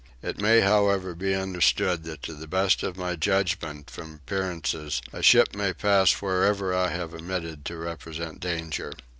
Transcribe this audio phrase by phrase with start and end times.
[0.23, 5.21] It may however be understood that to the best of my judgment from appearances a
[5.21, 8.93] ship may pass wherever I have omitted to represent danger.